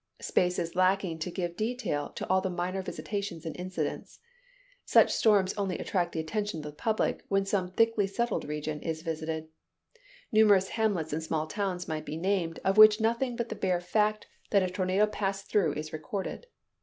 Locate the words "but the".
13.35-13.55